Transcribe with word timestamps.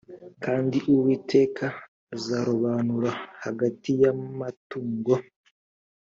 kandi 0.43 0.77
uwiteka 0.93 1.65
azarobanura 2.15 3.11
hagati 3.43 3.89
y 4.01 4.05
amatungo 4.13 5.13